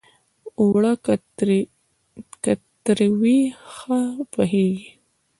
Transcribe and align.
اوړه 0.61 0.93
که 2.43 2.53
ترۍ 2.83 3.09
وي، 3.21 3.39
ښه 3.73 3.97
نه 4.17 4.25
پخېږي 4.31 4.89